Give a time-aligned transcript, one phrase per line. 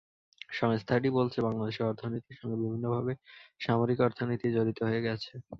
[0.51, 3.13] সংস্থাটি বলছে, বাংলাদেশের অর্থনীতির সঙ্গে বিভিন্নভাবে
[3.61, 5.31] সামরিক অর্থনীতি জড়িত হয়ে গেছে।